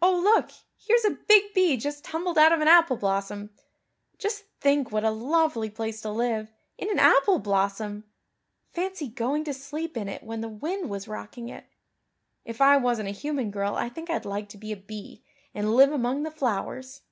Oh, 0.00 0.18
look, 0.18 0.52
here's 0.78 1.04
a 1.04 1.18
big 1.28 1.52
bee 1.52 1.76
just 1.76 2.02
tumbled 2.02 2.38
out 2.38 2.50
of 2.50 2.62
an 2.62 2.66
apple 2.66 2.96
blossom. 2.96 3.50
Just 4.16 4.44
think 4.58 4.90
what 4.90 5.04
a 5.04 5.10
lovely 5.10 5.68
place 5.68 6.00
to 6.00 6.08
live 6.08 6.50
in 6.78 6.90
an 6.90 6.98
apple 6.98 7.38
blossom! 7.38 8.04
Fancy 8.72 9.08
going 9.08 9.44
to 9.44 9.52
sleep 9.52 9.98
in 9.98 10.08
it 10.08 10.22
when 10.22 10.40
the 10.40 10.48
wind 10.48 10.88
was 10.88 11.06
rocking 11.08 11.50
it. 11.50 11.66
If 12.42 12.62
I 12.62 12.78
wasn't 12.78 13.10
a 13.10 13.12
human 13.12 13.50
girl 13.50 13.74
I 13.74 13.90
think 13.90 14.08
I'd 14.08 14.24
like 14.24 14.48
to 14.48 14.56
be 14.56 14.72
a 14.72 14.76
bee 14.78 15.24
and 15.52 15.76
live 15.76 15.92
among 15.92 16.22
the 16.22 16.30
flowers." 16.30 17.02